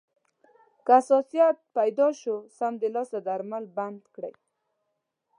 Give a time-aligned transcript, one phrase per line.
[0.85, 4.33] که حساسیت پیدا شو، سمدلاسه درمل بند کړئ.